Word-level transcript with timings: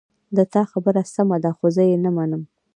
د 0.35 0.39
تا 0.53 0.61
خبره 0.71 1.01
سمه 1.15 1.37
ده 1.43 1.51
خو 1.57 1.65
زه 1.75 1.83
یې 1.89 1.97
نه 2.05 2.11
منم 2.17 2.41